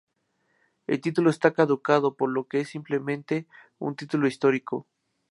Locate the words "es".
2.61-2.69